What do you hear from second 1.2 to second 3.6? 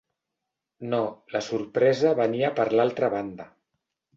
la sorpresa venia per l'altra banda.